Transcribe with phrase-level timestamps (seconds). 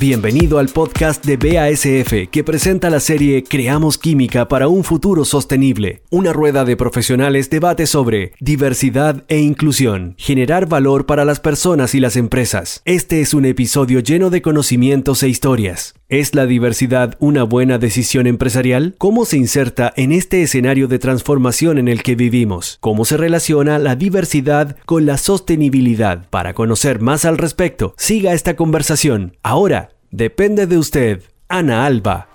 [0.00, 6.04] Bienvenido al podcast de BASF que presenta la serie Creamos Química para un futuro sostenible.
[6.08, 12.00] Una rueda de profesionales debate sobre diversidad e inclusión, generar valor para las personas y
[12.00, 12.80] las empresas.
[12.86, 15.92] Este es un episodio lleno de conocimientos e historias.
[16.08, 18.96] ¿Es la diversidad una buena decisión empresarial?
[18.98, 22.78] ¿Cómo se inserta en este escenario de transformación en el que vivimos?
[22.80, 26.28] ¿Cómo se relaciona la diversidad con la sostenibilidad?
[26.30, 29.36] Para conocer más al respecto, siga esta conversación.
[29.44, 31.22] Ahora, Depende de usted.
[31.46, 32.29] Ana Alba.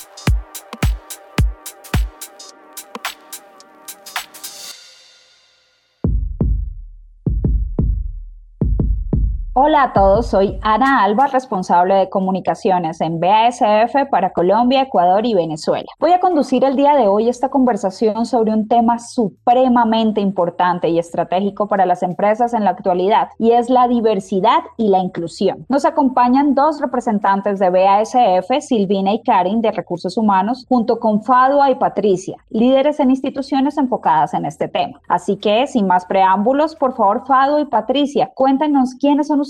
[9.58, 15.34] Hola a todos, soy Ana Alba, responsable de comunicaciones en BASF para Colombia, Ecuador y
[15.34, 15.88] Venezuela.
[15.98, 21.00] Voy a conducir el día de hoy esta conversación sobre un tema supremamente importante y
[21.00, 25.66] estratégico para las empresas en la actualidad y es la diversidad y la inclusión.
[25.70, 31.72] Nos acompañan dos representantes de BASF, Silvina y Karin de Recursos Humanos, junto con Fadua
[31.72, 35.00] y Patricia, líderes en instituciones enfocadas en este tema.
[35.08, 39.45] Así que, sin más preámbulos, por favor, Fadua y Patricia, cuéntenos quiénes son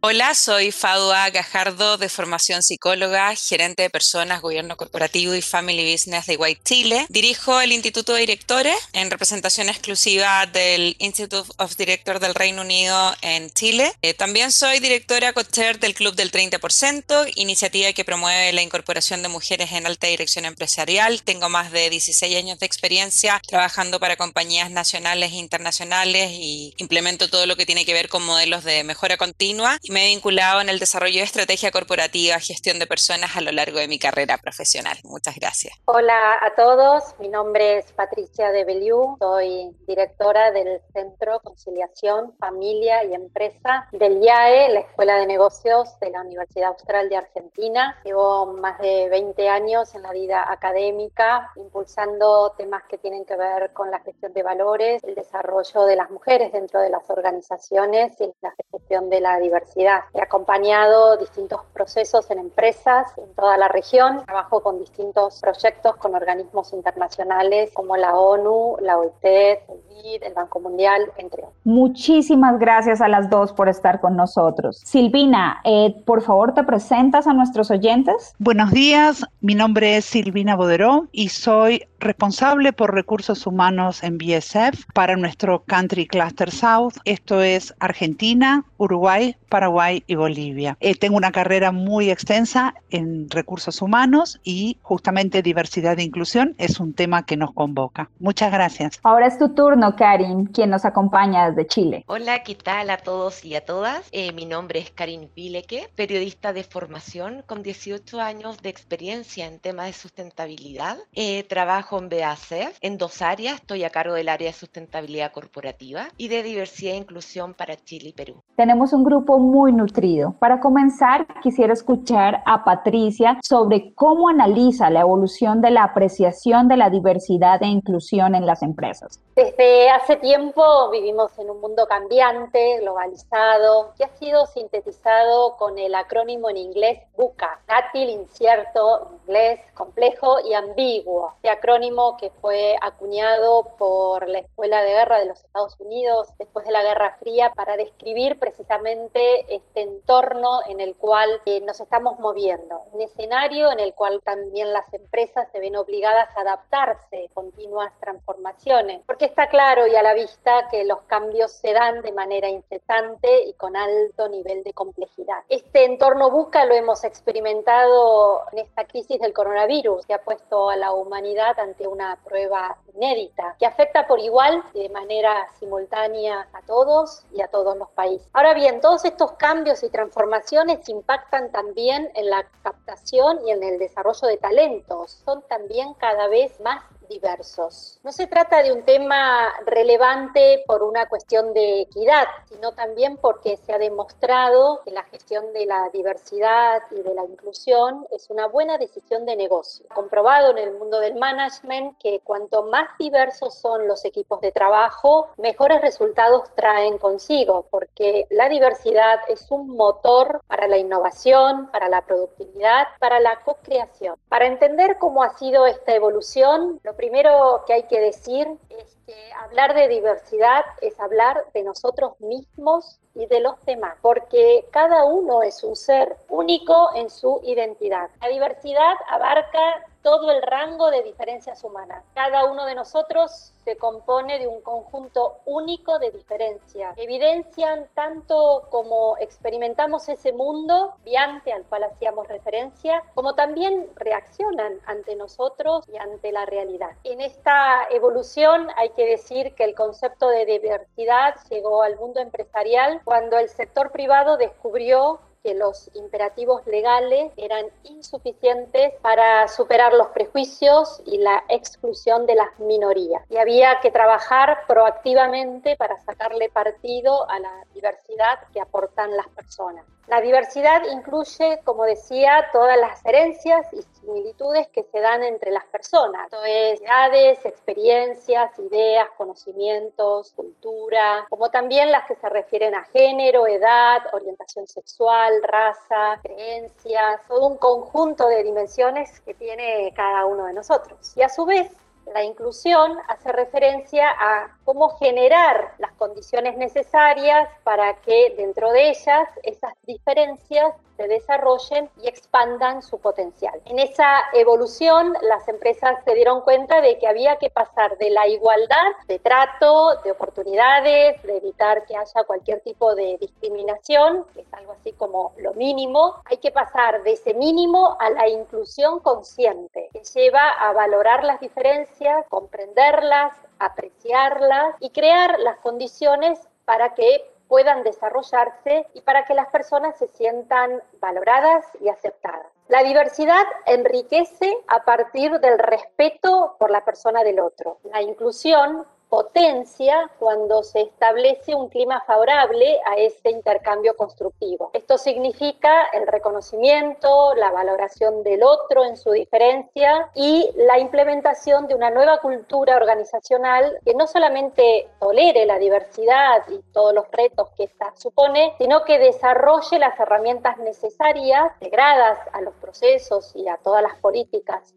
[0.00, 6.26] Hola, soy Fadua Gajardo, de formación psicóloga, gerente de personas, gobierno corporativo y family business
[6.26, 7.06] de White Chile.
[7.08, 13.14] Dirijo el Instituto de Directores en representación exclusiva del Institute of Directors del Reino Unido
[13.22, 13.92] en Chile.
[14.02, 19.28] Eh, también soy directora co-chair del Club del 30%, iniciativa que promueve la incorporación de
[19.28, 21.22] mujeres en alta dirección empresarial.
[21.22, 27.28] Tengo más de 16 años de experiencia trabajando para compañías nacionales e internacionales y implemento
[27.28, 30.60] todo lo que tiene que ver con modelos de mejora continua y me he vinculado
[30.60, 34.38] en el desarrollo de estrategia corporativa, gestión de personas a lo largo de mi carrera
[34.38, 34.96] profesional.
[35.02, 35.74] Muchas gracias.
[35.86, 43.02] Hola a todos, mi nombre es Patricia de Beliú, soy directora del Centro Conciliación, Familia
[43.02, 47.98] y Empresa del IAE, la Escuela de Negocios de la Universidad Austral de Argentina.
[48.04, 53.72] Llevo más de 20 años en la vida académica, impulsando temas que tienen que ver
[53.72, 58.32] con la gestión de valores, el desarrollo de las mujeres dentro de las organizaciones y
[58.40, 60.00] la gestión de la diversidad.
[60.12, 64.22] He acompañado distintos procesos en empresas en toda la región.
[64.26, 70.34] Trabajo con distintos proyectos con organismos internacionales como la ONU, la OIT, el BID, el
[70.34, 71.54] Banco Mundial, entre otros.
[71.64, 74.82] Muchísimas gracias a las dos por estar con nosotros.
[74.84, 78.34] Silvina, eh, por favor, ¿te presentas a nuestros oyentes?
[78.38, 84.84] Buenos días, mi nombre es Silvina Boderó y soy responsable por recursos humanos en BSF
[84.92, 86.92] para nuestro Country Cluster South.
[87.06, 89.13] Esto es Argentina, Uruguay,
[89.48, 90.76] Paraguay y Bolivia.
[90.80, 96.80] Eh, tengo una carrera muy extensa en recursos humanos y justamente diversidad e inclusión es
[96.80, 98.10] un tema que nos convoca.
[98.18, 98.98] Muchas gracias.
[99.04, 102.04] Ahora es tu turno, Karin, quien nos acompaña desde Chile.
[102.08, 104.08] Hola, ¿qué tal a todos y a todas?
[104.10, 109.60] Eh, mi nombre es Karin Vileke, periodista de formación con 18 años de experiencia en
[109.60, 110.98] temas de sustentabilidad.
[111.12, 113.56] Eh, trabajo en BASF en dos áreas.
[113.60, 118.08] Estoy a cargo del área de sustentabilidad corporativa y de diversidad e inclusión para Chile
[118.08, 118.42] y Perú.
[118.56, 120.34] Tenemos un grupo muy nutrido.
[120.38, 126.76] Para comenzar, quisiera escuchar a Patricia sobre cómo analiza la evolución de la apreciación de
[126.76, 129.20] la diversidad e inclusión en las empresas.
[129.36, 135.94] Desde hace tiempo vivimos en un mundo cambiante, globalizado, que ha sido sintetizado con el
[135.94, 141.32] acrónimo en inglés BUCA, dátil, incierto, inglés, complejo y ambiguo.
[141.36, 146.64] Este acrónimo que fue acuñado por la Escuela de Guerra de los Estados Unidos después
[146.64, 152.18] de la Guerra Fría para describir precisamente este entorno en el cual eh, nos estamos
[152.18, 157.34] moviendo, un escenario en el cual también las empresas se ven obligadas a adaptarse a
[157.34, 162.12] continuas transformaciones, porque está claro y a la vista que los cambios se dan de
[162.12, 165.42] manera incesante y con alto nivel de complejidad.
[165.48, 170.76] Este entorno busca lo hemos experimentado en esta crisis del coronavirus, que ha puesto a
[170.76, 177.24] la humanidad ante una prueba inédita, que afecta por igual de manera simultánea a todos
[177.32, 178.28] y a todos los países.
[178.32, 183.78] Ahora bien, todos estos cambios y transformaciones impactan también en la captación y en el
[183.78, 185.22] desarrollo de talentos.
[185.24, 187.98] Son también cada vez más diversos.
[188.02, 193.56] No se trata de un tema relevante por una cuestión de equidad, sino también porque
[193.56, 198.46] se ha demostrado que la gestión de la diversidad y de la inclusión es una
[198.46, 199.86] buena decisión de negocio.
[199.94, 205.28] Comprobado en el mundo del management que cuanto más diversos son los equipos de trabajo,
[205.36, 212.02] mejores resultados traen consigo, porque la diversidad es un motor para la innovación, para la
[212.02, 214.16] productividad, para la co-creación.
[214.28, 219.32] Para entender cómo ha sido esta evolución, lo primero que hay que decir es que
[219.32, 225.42] hablar de diversidad es hablar de nosotros mismos y de los demás, porque cada uno
[225.42, 228.10] es un ser único en su identidad.
[228.20, 232.04] La diversidad abarca todo el rango de diferencias humanas.
[232.14, 236.96] Cada uno de nosotros se compone de un conjunto único de diferencias.
[236.98, 245.16] Evidencian tanto como experimentamos ese mundo viante al cual hacíamos referencia, como también reaccionan ante
[245.16, 246.90] nosotros y ante la realidad.
[247.04, 253.00] En esta evolución hay que decir que el concepto de diversidad llegó al mundo empresarial
[253.04, 261.02] cuando el sector privado descubrió que los imperativos legales eran insuficientes para superar los prejuicios
[261.04, 263.22] y la exclusión de las minorías.
[263.28, 269.84] Y había que trabajar proactivamente para sacarle partido a la diversidad que aportan las personas.
[270.06, 275.64] La diversidad incluye, como decía, todas las herencias y similitudes que se dan entre las
[275.64, 276.24] personas.
[276.24, 283.46] Esto es edades, experiencias, ideas, conocimientos, cultura, como también las que se refieren a género,
[283.46, 290.52] edad, orientación sexual, raza, creencias, todo un conjunto de dimensiones que tiene cada uno de
[290.52, 291.16] nosotros.
[291.16, 291.70] Y a su vez,
[292.12, 299.28] la inclusión hace referencia a cómo generar las condiciones necesarias para que dentro de ellas
[299.42, 303.60] esas diferencias se desarrollen y expandan su potencial.
[303.64, 308.28] En esa evolución, las empresas se dieron cuenta de que había que pasar de la
[308.28, 314.52] igualdad de trato, de oportunidades, de evitar que haya cualquier tipo de discriminación, que es
[314.52, 319.88] algo así como lo mínimo, hay que pasar de ese mínimo a la inclusión consciente,
[319.92, 321.93] que lleva a valorar las diferencias,
[322.28, 329.96] comprenderlas, apreciarlas y crear las condiciones para que puedan desarrollarse y para que las personas
[329.98, 332.46] se sientan valoradas y aceptadas.
[332.68, 337.78] La diversidad enriquece a partir del respeto por la persona del otro.
[337.84, 344.70] La inclusión potencia cuando se establece un clima favorable a ese intercambio constructivo.
[344.72, 351.76] Esto significa el reconocimiento, la valoración del otro en su diferencia y la implementación de
[351.76, 357.64] una nueva cultura organizacional que no solamente tolere la diversidad y todos los retos que
[357.64, 363.80] esta supone, sino que desarrolle las herramientas necesarias, integradas a los procesos y a todas
[363.80, 364.74] las políticas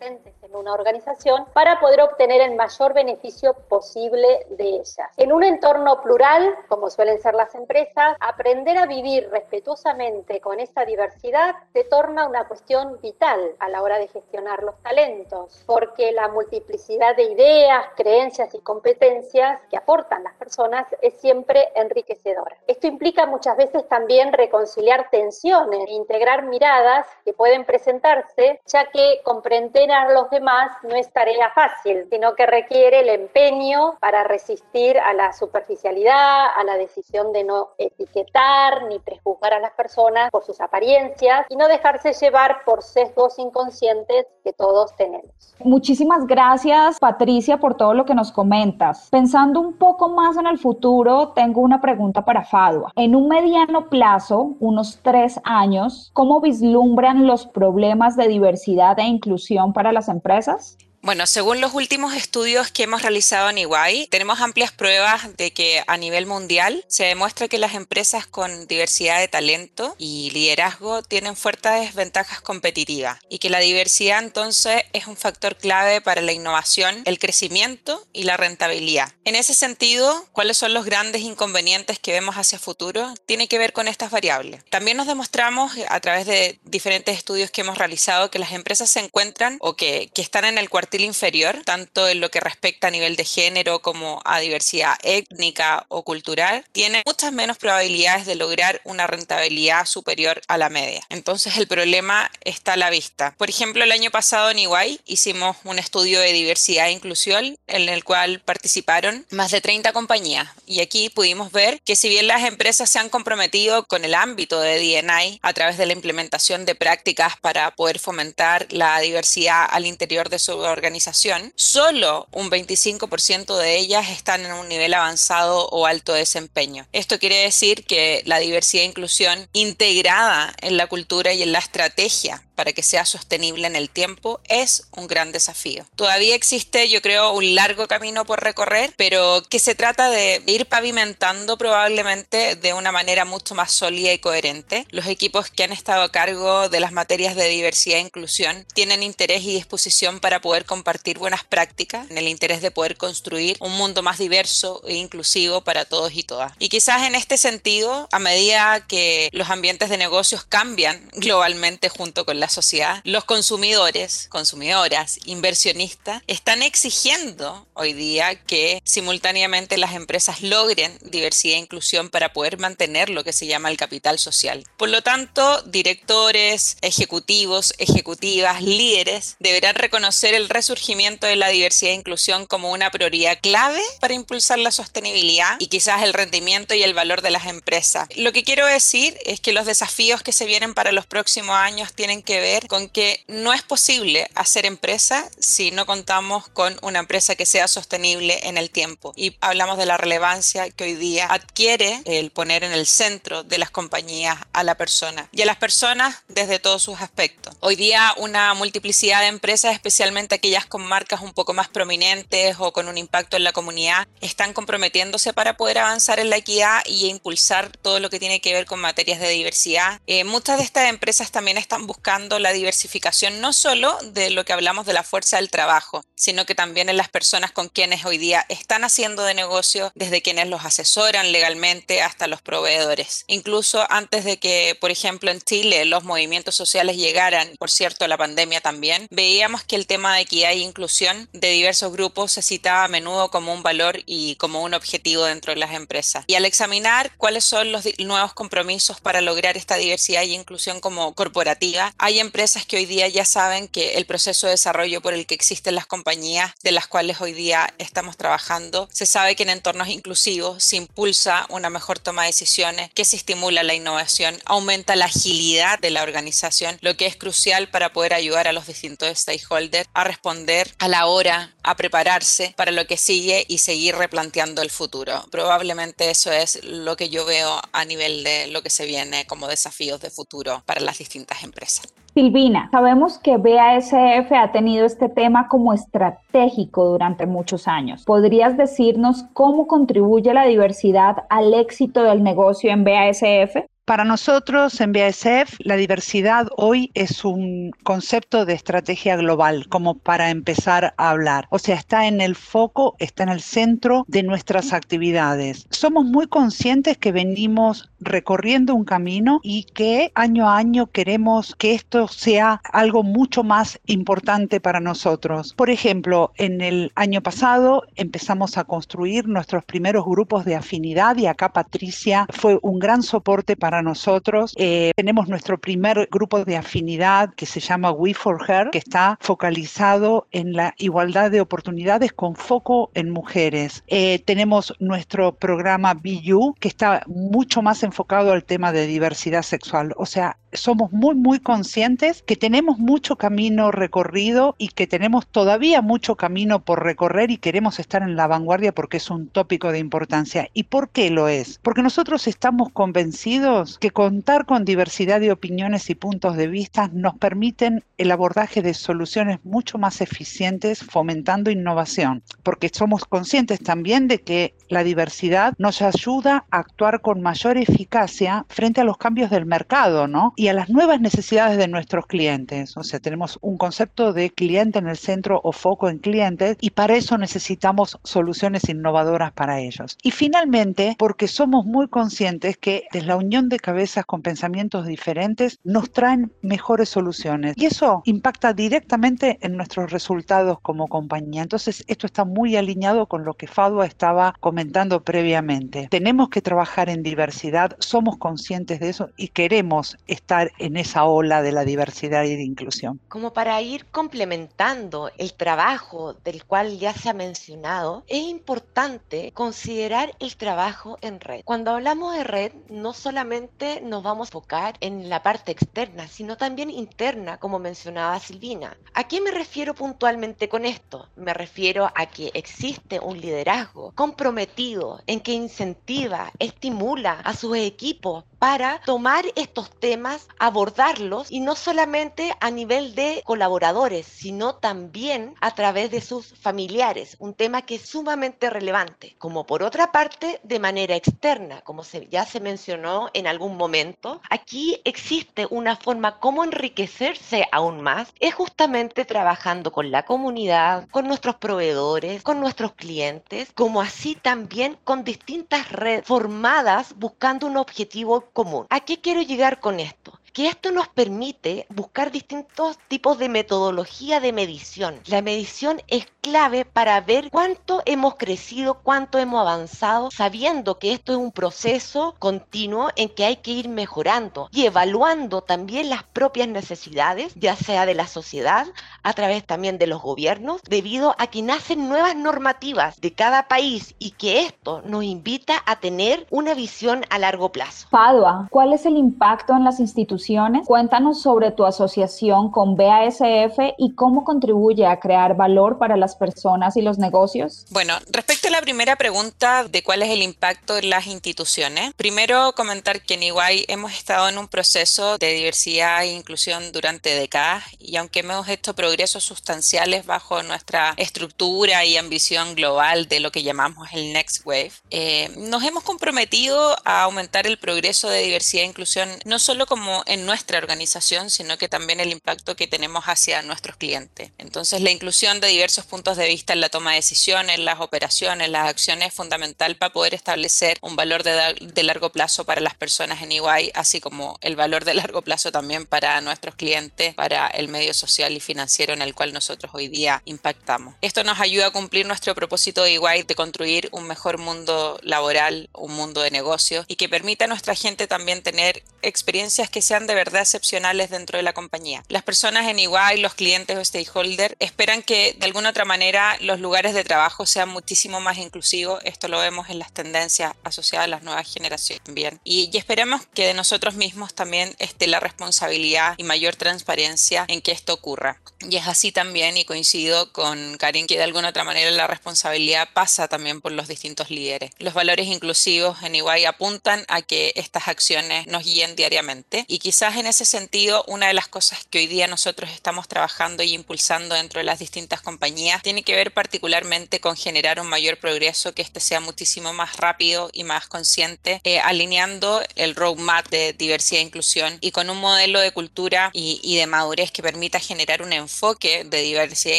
[0.00, 5.10] en una organización para poder obtener el mayor beneficio posible de ellas.
[5.16, 10.84] En un entorno plural, como suelen ser las empresas, aprender a vivir respetuosamente con esa
[10.84, 16.28] diversidad se torna una cuestión vital a la hora de gestionar los talentos, porque la
[16.28, 22.56] multiplicidad de ideas, creencias y competencias que aportan las personas es siempre enriquecedora.
[22.66, 29.20] Esto implica muchas veces también reconciliar tensiones e integrar miradas que pueden presentarse, ya que
[29.24, 35.12] comprender los demás no es tarea fácil, sino que requiere el empeño para resistir a
[35.12, 40.60] la superficialidad, a la decisión de no etiquetar ni prejuzgar a las personas por sus
[40.60, 45.30] apariencias y no dejarse llevar por sesgos inconscientes que todos tenemos.
[45.62, 49.08] Muchísimas gracias Patricia por todo lo que nos comentas.
[49.10, 52.92] Pensando un poco más en el futuro, tengo una pregunta para Fadua.
[52.96, 59.72] En un mediano plazo, unos tres años, ¿cómo vislumbran los problemas de diversidad e inclusión
[59.72, 60.76] para las empresas?
[61.02, 65.82] Bueno, según los últimos estudios que hemos realizado en Iguay, tenemos amplias pruebas de que
[65.86, 71.36] a nivel mundial se demuestra que las empresas con diversidad de talento y liderazgo tienen
[71.36, 77.00] fuertes ventajas competitivas y que la diversidad entonces es un factor clave para la innovación,
[77.06, 79.10] el crecimiento y la rentabilidad.
[79.24, 83.14] En ese sentido, ¿cuáles son los grandes inconvenientes que vemos hacia futuro?
[83.24, 84.66] Tiene que ver con estas variables.
[84.68, 89.00] También nos demostramos a través de diferentes estudios que hemos realizado que las empresas se
[89.00, 92.90] encuentran o que, que están en el cuarto inferior, tanto en lo que respecta a
[92.90, 98.80] nivel de género como a diversidad étnica o cultural, tiene muchas menos probabilidades de lograr
[98.84, 101.02] una rentabilidad superior a la media.
[101.10, 103.34] Entonces el problema está a la vista.
[103.38, 107.88] Por ejemplo, el año pasado en Iguay hicimos un estudio de diversidad e inclusión en
[107.88, 112.44] el cual participaron más de 30 compañías y aquí pudimos ver que si bien las
[112.44, 116.74] empresas se han comprometido con el ámbito de DNI a través de la implementación de
[116.74, 123.56] prácticas para poder fomentar la diversidad al interior de su organización, organización, solo un 25%
[123.56, 126.86] de ellas están en un nivel avanzado o alto desempeño.
[126.92, 131.58] Esto quiere decir que la diversidad e inclusión integrada en la cultura y en la
[131.58, 135.86] estrategia para que sea sostenible en el tiempo es un gran desafío.
[135.96, 140.66] Todavía existe, yo creo, un largo camino por recorrer, pero que se trata de ir
[140.66, 144.86] pavimentando probablemente de una manera mucho más sólida y coherente.
[144.90, 149.02] Los equipos que han estado a cargo de las materias de diversidad e inclusión tienen
[149.02, 153.72] interés y disposición para poder compartir buenas prácticas en el interés de poder construir un
[153.78, 156.52] mundo más diverso e inclusivo para todos y todas.
[156.58, 162.26] Y quizás en este sentido, a medida que los ambientes de negocios cambian globalmente junto
[162.26, 170.42] con la sociedad, los consumidores, consumidoras, inversionistas, están exigiendo hoy día que simultáneamente las empresas
[170.42, 174.64] logren diversidad e inclusión para poder mantener lo que se llama el capital social.
[174.76, 181.96] Por lo tanto, directores, ejecutivos, ejecutivas, líderes deberán reconocer el resurgimiento de la diversidad e
[181.96, 186.94] inclusión como una prioridad clave para impulsar la sostenibilidad y quizás el rendimiento y el
[186.94, 188.08] valor de las empresas.
[188.16, 191.92] Lo que quiero decir es que los desafíos que se vienen para los próximos años
[191.94, 197.00] tienen que ver con que no es posible hacer empresa si no contamos con una
[197.00, 199.12] empresa que sea sostenible en el tiempo.
[199.16, 203.58] Y hablamos de la relevancia que hoy día adquiere el poner en el centro de
[203.58, 207.56] las compañías a la persona y a las personas desde todos sus aspectos.
[207.60, 212.72] Hoy día una multiplicidad de empresas, especialmente aquellas con marcas un poco más prominentes o
[212.72, 217.06] con un impacto en la comunidad, están comprometiéndose para poder avanzar en la equidad y
[217.06, 220.00] impulsar todo lo que tiene que ver con materias de diversidad.
[220.06, 224.52] Eh, muchas de estas empresas también están buscando la diversificación no solo de lo que
[224.52, 228.18] hablamos de la fuerza del trabajo, sino que también en las personas con quienes hoy
[228.18, 233.24] día están haciendo de negocio, desde quienes los asesoran legalmente hasta los proveedores.
[233.26, 238.18] Incluso antes de que, por ejemplo, en Chile los movimientos sociales llegaran, por cierto, la
[238.18, 242.84] pandemia también, veíamos que el tema de equidad e inclusión de diversos grupos se citaba
[242.84, 246.24] a menudo como un valor y como un objetivo dentro de las empresas.
[246.26, 251.14] Y al examinar cuáles son los nuevos compromisos para lograr esta diversidad y inclusión como
[251.14, 255.26] corporativa, hay empresas que hoy día ya saben que el proceso de desarrollo por el
[255.26, 259.50] que existen las compañías de las cuales hoy día estamos trabajando, se sabe que en
[259.50, 264.96] entornos inclusivos se impulsa una mejor toma de decisiones, que se estimula la innovación, aumenta
[264.96, 269.16] la agilidad de la organización, lo que es crucial para poder ayudar a los distintos
[269.16, 274.62] stakeholders a responder a la hora, a prepararse para lo que sigue y seguir replanteando
[274.62, 275.28] el futuro.
[275.30, 279.46] Probablemente eso es lo que yo veo a nivel de lo que se viene como
[279.46, 281.86] desafíos de futuro para las distintas empresas.
[282.20, 288.04] Silvina, sabemos que BASF ha tenido este tema como estratégico durante muchos años.
[288.04, 293.64] ¿Podrías decirnos cómo contribuye la diversidad al éxito del negocio en BASF?
[293.86, 300.30] Para nosotros en BASF la diversidad hoy es un concepto de estrategia global, como para
[300.30, 301.48] empezar a hablar.
[301.50, 305.66] O sea, está en el foco, está en el centro de nuestras actividades.
[305.70, 311.74] Somos muy conscientes que venimos recorriendo un camino y que año a año queremos que
[311.74, 315.54] esto sea algo mucho más importante para nosotros.
[315.54, 321.26] Por ejemplo, en el año pasado empezamos a construir nuestros primeros grupos de afinidad y
[321.26, 324.54] acá Patricia fue un gran soporte para nosotros.
[324.56, 329.18] Eh, tenemos nuestro primer grupo de afinidad que se llama We for Her, que está
[329.20, 333.82] focalizado en la igualdad de oportunidades con foco en mujeres.
[333.86, 339.92] Eh, tenemos nuestro programa You, que está mucho más enfocado al tema de diversidad sexual.
[339.96, 345.82] O sea, somos muy, muy conscientes que tenemos mucho camino recorrido y que tenemos todavía
[345.82, 349.78] mucho camino por recorrer y queremos estar en la vanguardia porque es un tópico de
[349.78, 350.48] importancia.
[350.52, 351.58] ¿Y por qué lo es?
[351.62, 357.14] Porque nosotros estamos convencidos que contar con diversidad de opiniones y puntos de vista nos
[357.14, 364.20] permiten el abordaje de soluciones mucho más eficientes fomentando innovación, porque somos conscientes también de
[364.22, 369.46] que la diversidad nos ayuda a actuar con mayor eficacia frente a los cambios del
[369.46, 370.32] mercado, ¿no?
[370.40, 372.74] Y a las nuevas necesidades de nuestros clientes.
[372.78, 376.70] O sea, tenemos un concepto de cliente en el centro o foco en clientes y
[376.70, 379.98] para eso necesitamos soluciones innovadoras para ellos.
[380.02, 385.58] Y finalmente, porque somos muy conscientes que desde la unión de cabezas con pensamientos diferentes
[385.62, 391.42] nos traen mejores soluciones y eso impacta directamente en nuestros resultados como compañía.
[391.42, 395.88] Entonces, esto está muy alineado con lo que Fadua estaba comentando previamente.
[395.90, 401.42] Tenemos que trabajar en diversidad, somos conscientes de eso y queremos estar en esa ola
[401.42, 403.00] de la diversidad y de inclusión.
[403.08, 410.14] Como para ir complementando el trabajo del cual ya se ha mencionado, es importante considerar
[410.20, 411.42] el trabajo en red.
[411.44, 416.36] Cuando hablamos de red, no solamente nos vamos a enfocar en la parte externa, sino
[416.36, 418.76] también interna, como mencionaba Silvina.
[418.94, 421.08] ¿A qué me refiero puntualmente con esto?
[421.16, 428.24] Me refiero a que existe un liderazgo comprometido en que incentiva, estimula a sus equipos
[428.40, 435.54] para tomar estos temas abordarlos y no solamente a nivel de colaboradores, sino también a
[435.54, 439.14] través de sus familiares, un tema que es sumamente relevante.
[439.18, 444.80] Como por otra parte, de manera externa, como ya se mencionó en algún momento, aquí
[444.84, 451.36] existe una forma como enriquecerse aún más, es justamente trabajando con la comunidad, con nuestros
[451.36, 458.66] proveedores, con nuestros clientes, como así también con distintas redes formadas buscando un objetivo común.
[458.70, 460.19] ¿A qué quiero llegar con esto?
[460.32, 465.00] Que esto nos permite buscar distintos tipos de metodología de medición.
[465.06, 471.12] La medición es clave para ver cuánto hemos crecido, cuánto hemos avanzado, sabiendo que esto
[471.12, 476.48] es un proceso continuo en que hay que ir mejorando y evaluando también las propias
[476.48, 478.66] necesidades, ya sea de la sociedad,
[479.02, 483.94] a través también de los gobiernos, debido a que nacen nuevas normativas de cada país
[483.98, 487.88] y que esto nos invita a tener una visión a largo plazo.
[487.90, 490.19] Padua, ¿cuál es el impacto en las instituciones?
[490.66, 496.76] Cuéntanos sobre tu asociación con BASF y cómo contribuye a crear valor para las personas
[496.76, 497.66] y los negocios.
[497.70, 502.52] Bueno, respecto a la primera pregunta de cuál es el impacto en las instituciones, primero
[502.54, 507.64] comentar que en Iguay hemos estado en un proceso de diversidad e inclusión durante décadas
[507.78, 513.42] y aunque hemos hecho progresos sustanciales bajo nuestra estructura y ambición global de lo que
[513.42, 518.66] llamamos el Next Wave, eh, nos hemos comprometido a aumentar el progreso de diversidad e
[518.66, 523.42] inclusión no solo como en nuestra organización, sino que también el impacto que tenemos hacia
[523.42, 524.32] nuestros clientes.
[524.38, 528.50] Entonces, la inclusión de diversos puntos de vista en la toma de decisiones, las operaciones,
[528.50, 533.22] las acciones es fundamental para poder establecer un valor de, largo plazo para las personas
[533.22, 537.68] en EY, así como el valor de largo plazo también para nuestros clientes, para el
[537.68, 540.96] medio social y financiero en el cual nosotros hoy día impactamos.
[541.02, 545.70] Esto nos ayuda a cumplir nuestro propósito de EY de construir un mejor mundo laboral,
[545.72, 549.99] un mundo de negocios y que permita a nuestra gente también tener experiencias que sean
[550.06, 552.02] de verdad excepcionales dentro de la compañía.
[552.08, 556.60] Las personas en igual, los clientes o stakeholders esperan que de alguna otra manera los
[556.60, 559.00] lugares de trabajo sean muchísimo más inclusivos.
[559.04, 562.40] Esto lo vemos en las tendencias asociadas a las nuevas generaciones también.
[562.44, 567.60] Y, y esperemos que de nosotros mismos también esté la responsabilidad y mayor transparencia en
[567.60, 568.40] que esto ocurra.
[568.68, 572.88] Y es así también, y coincido con Karin, que de alguna otra manera la responsabilidad
[572.92, 574.70] pasa también por los distintos líderes.
[574.78, 580.18] Los valores inclusivos en Iguay apuntan a que estas acciones nos guíen diariamente y quizás
[580.18, 584.36] en ese sentido una de las cosas que hoy día nosotros estamos trabajando y impulsando
[584.36, 588.82] dentro de las distintas compañías tiene que ver particularmente con generar un mayor progreso, que
[588.82, 594.26] este sea muchísimo más rápido y más consciente, eh, alineando el roadmap de diversidad e
[594.26, 598.32] inclusión y con un modelo de cultura y, y de madurez que permita generar un
[598.32, 599.78] enfoque de diversidad e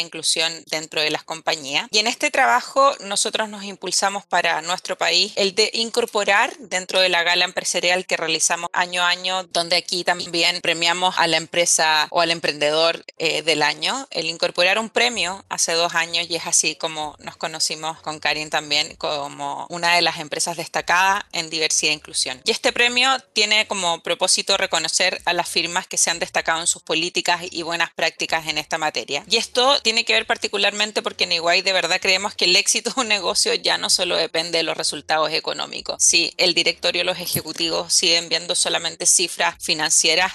[0.00, 1.88] inclusión dentro de las compañías.
[1.90, 7.08] Y en este trabajo nosotros nos impulsamos para nuestro país el de incorporar dentro de
[7.08, 12.06] la gala empresarial que realizamos año a año, donde aquí también premiamos a la empresa
[12.10, 14.06] o al emprendedor eh, del año.
[14.10, 18.50] El incorporar un premio hace dos años y es así como nos conocimos con Karin
[18.50, 22.40] también como una de las empresas destacadas en diversidad e inclusión.
[22.44, 26.66] Y este premio tiene como propósito reconocer a las firmas que se han destacado en
[26.66, 29.24] sus políticas y buenas prácticas en esta materia.
[29.28, 32.90] Y esto tiene que ver particularmente porque en Iguay de verdad creemos que el éxito
[32.90, 36.02] de un negocio ya no solo depende de los resultados económicos.
[36.02, 39.91] Si el directorio y los ejecutivos siguen viendo solamente cifras financieras,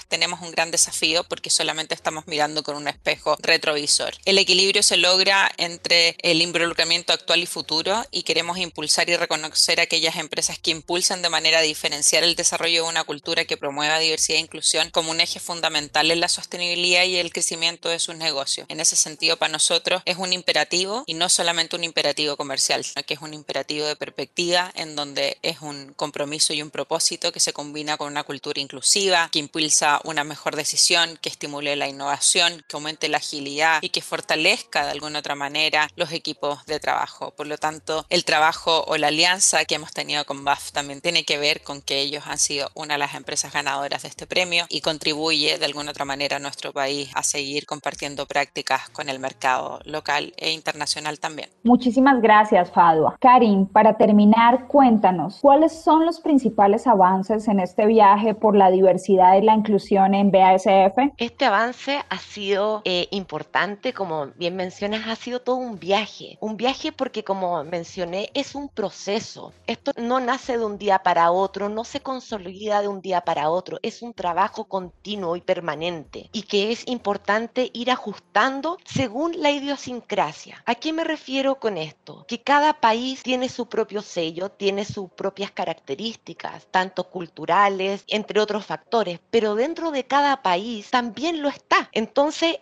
[0.07, 4.13] tenemos un gran desafío porque solamente estamos mirando con un espejo retrovisor.
[4.25, 9.79] El equilibrio se logra entre el involucramiento actual y futuro y queremos impulsar y reconocer
[9.79, 14.37] aquellas empresas que impulsan de manera diferencial el desarrollo de una cultura que promueva diversidad
[14.37, 18.67] e inclusión como un eje fundamental en la sostenibilidad y el crecimiento de sus negocios.
[18.69, 23.03] En ese sentido, para nosotros es un imperativo y no solamente un imperativo comercial, sino
[23.03, 27.39] que es un imperativo de perspectiva en donde es un compromiso y un propósito que
[27.39, 32.63] se combina con una cultura inclusiva, que impulsa una mejor decisión, que estimule la innovación,
[32.67, 37.31] que aumente la agilidad y que fortalezca de alguna otra manera los equipos de trabajo.
[37.31, 41.23] Por lo tanto, el trabajo o la alianza que hemos tenido con BAF también tiene
[41.23, 44.65] que ver con que ellos han sido una de las empresas ganadoras de este premio
[44.69, 49.19] y contribuye de alguna otra manera a nuestro país a seguir compartiendo prácticas con el
[49.19, 51.49] mercado local e internacional también.
[51.63, 53.15] Muchísimas gracias, Fadua.
[53.19, 59.26] Karim, para terminar, cuéntanos, ¿cuáles son los principales avances en este viaje por la diversidad
[59.41, 61.13] la inclusión en BASF?
[61.17, 66.37] Este avance ha sido eh, importante, como bien mencionas, ha sido todo un viaje.
[66.39, 69.53] Un viaje porque, como mencioné, es un proceso.
[69.67, 73.49] Esto no nace de un día para otro, no se consolida de un día para
[73.49, 79.51] otro, es un trabajo continuo y permanente y que es importante ir ajustando según la
[79.51, 80.63] idiosincrasia.
[80.65, 82.25] ¿A qué me refiero con esto?
[82.27, 88.65] Que cada país tiene su propio sello, tiene sus propias características, tanto culturales, entre otros
[88.65, 91.89] factores, pero dentro de cada país también lo está.
[91.91, 92.57] Entonces,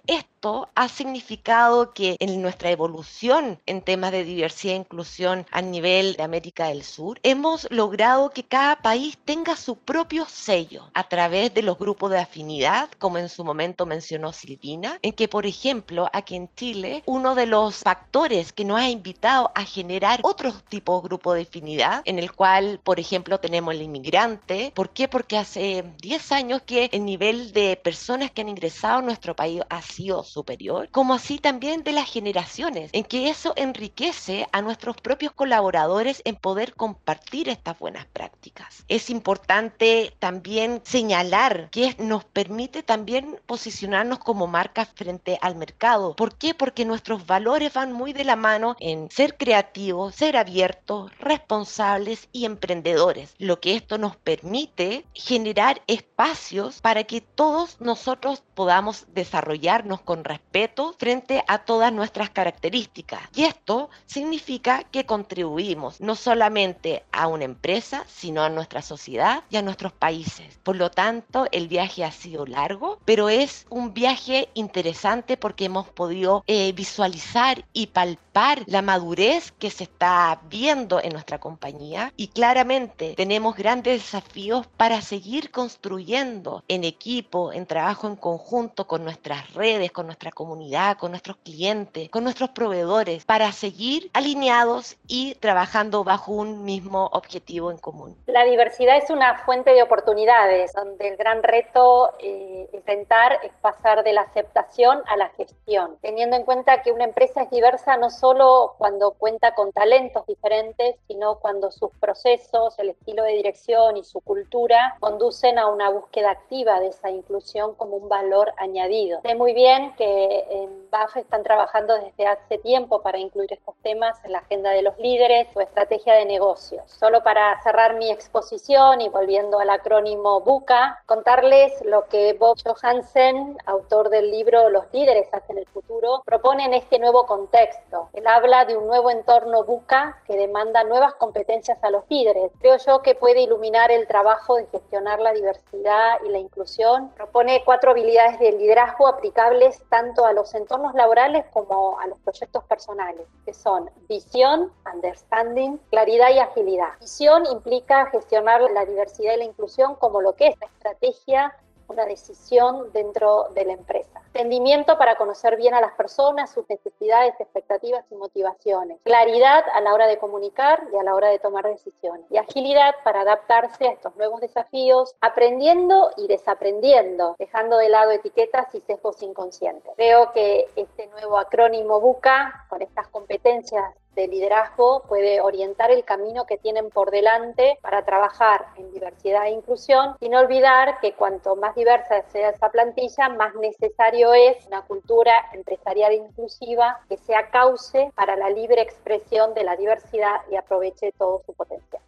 [0.45, 6.15] esto ha significado que en nuestra evolución en temas de diversidad e inclusión a nivel
[6.17, 11.51] de América del Sur, hemos logrado que cada país tenga su propio sello a través
[11.55, 16.08] de los grupos de afinidad, como en su momento mencionó Silvina, en que, por ejemplo,
[16.13, 21.01] aquí en Chile, uno de los factores que nos ha invitado a generar otro tipo
[21.01, 24.71] de grupo de afinidad, en el cual, por ejemplo, tenemos el inmigrante.
[24.75, 25.08] ¿Por qué?
[25.08, 29.63] Porque hace 10 años que el nivel de personas que han ingresado a nuestro país
[29.69, 34.98] ha sido superior, como así también de las generaciones, en que eso enriquece a nuestros
[34.98, 38.84] propios colaboradores en poder compartir estas buenas prácticas.
[38.89, 46.17] Es importante también señalar que nos permite también posicionarnos como marca frente al mercado.
[46.17, 46.54] ¿Por qué?
[46.54, 52.43] Porque nuestros valores van muy de la mano en ser creativos, ser abiertos, responsables y
[52.43, 60.24] emprendedores, lo que esto nos permite generar espacios para que todos nosotros podamos desarrollarnos con
[60.25, 63.21] respeto frente a todas nuestras características.
[63.33, 69.57] Y esto significa que contribuimos no solamente a una empresa, sino a nuestra sociedad y
[69.57, 70.59] a nuestros países.
[70.63, 75.88] Por lo tanto, el viaje ha sido largo, pero es un viaje interesante porque hemos
[75.89, 82.27] podido eh, visualizar y palpar la madurez que se está viendo en nuestra compañía y
[82.27, 89.53] claramente tenemos grandes desafíos para seguir construyendo en equipo, en trabajo en conjunto con nuestras
[89.53, 96.03] redes, con nuestra comunidad, con nuestros clientes, con nuestros proveedores, para seguir alineados y trabajando
[96.03, 98.15] bajo un mismo objetivo en común.
[98.27, 104.03] La diversidad es una fuente de oportunidades, donde el gran reto eh, intentar es pasar
[104.03, 108.09] de la aceptación a la gestión, teniendo en cuenta que una empresa es diversa no
[108.09, 114.03] solo cuando cuenta con talentos diferentes, sino cuando sus procesos, el estilo de dirección y
[114.03, 119.21] su cultura conducen a una búsqueda activa de esa inclusión como un valor añadido.
[119.21, 124.23] Sé muy bien que en BAF están trabajando desde hace tiempo para incluir estos temas
[124.23, 126.84] en la agenda de los líderes o estrategia de negocios.
[126.91, 133.58] Solo para cerrar mi exposición y volviendo al acrónimo BUCA, contarles lo que Bob Johansen,
[133.65, 138.10] autor del libro Los líderes hacen el futuro, propone en este nuevo contexto.
[138.13, 142.51] Él habla de un nuevo entorno BUCA que demanda nuevas competencias a los líderes.
[142.60, 147.10] Creo yo que puede iluminar el trabajo de gestionar la diversidad y la inclusión.
[147.15, 152.63] Propone cuatro habilidades de liderazgo aplicables tanto a los entornos laborales como a los proyectos
[152.65, 157.00] personales, que son visión, understanding, claridad y agilidad.
[157.00, 161.56] Visión implica gestionar la diversidad y la inclusión como lo que es la estrategia
[161.88, 164.21] una decisión dentro de la empresa.
[164.28, 169.00] Entendimiento para conocer bien a las personas, sus necesidades, expectativas y motivaciones.
[169.04, 172.26] Claridad a la hora de comunicar y a la hora de tomar decisiones.
[172.30, 178.74] Y agilidad para adaptarse a estos nuevos desafíos, aprendiendo y desaprendiendo, dejando de lado etiquetas
[178.76, 179.91] y sesgos inconscientes.
[179.95, 183.84] Creo que este nuevo acrónimo BUCA, con estas competencias
[184.15, 189.51] de liderazgo puede orientar el camino que tienen por delante para trabajar en diversidad e
[189.51, 195.34] inclusión, sin olvidar que cuanto más diversa sea esa plantilla, más necesario es una cultura
[195.54, 201.41] empresarial inclusiva que sea cauce para la libre expresión de la diversidad y aproveche todo
[201.45, 202.01] su potencial.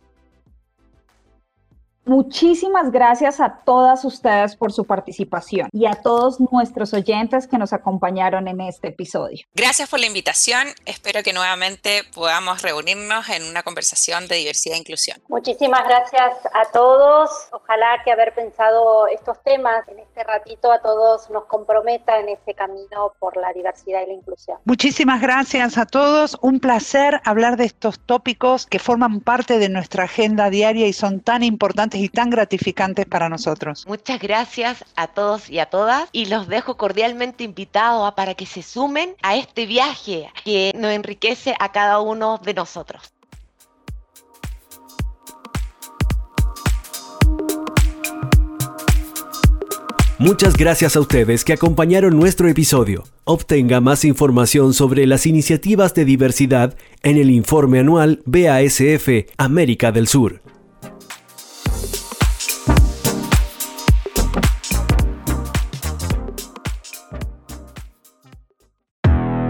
[2.07, 7.73] Muchísimas gracias a todas ustedes por su participación y a todos nuestros oyentes que nos
[7.73, 9.45] acompañaron en este episodio.
[9.53, 10.69] Gracias por la invitación.
[10.85, 15.21] Espero que nuevamente podamos reunirnos en una conversación de diversidad e inclusión.
[15.27, 17.29] Muchísimas gracias a todos.
[17.51, 22.53] Ojalá que haber pensado estos temas en este ratito a todos nos comprometa en este
[22.53, 24.59] camino por la diversidad y la inclusión.
[24.63, 26.37] Muchísimas gracias a todos.
[26.41, 31.19] Un placer hablar de estos tópicos que forman parte de nuestra agenda diaria y son
[31.19, 33.85] tan importantes y tan gratificantes para nosotros.
[33.87, 38.45] Muchas gracias a todos y a todas y los dejo cordialmente invitados a para que
[38.45, 43.13] se sumen a este viaje que nos enriquece a cada uno de nosotros.
[50.19, 53.03] Muchas gracias a ustedes que acompañaron nuestro episodio.
[53.23, 60.07] Obtenga más información sobre las iniciativas de diversidad en el informe anual BASF América del
[60.07, 60.41] Sur.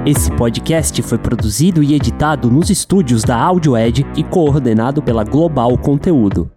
[0.08, 6.50] Esse podcast foi produzido e editado nos estúdios da AudioEd e coordenado pela Global Conteúdo.